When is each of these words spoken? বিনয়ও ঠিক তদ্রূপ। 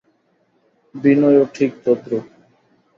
বিনয়ও 0.95 1.43
ঠিক 1.55 1.71
তদ্রূপ। 1.83 2.25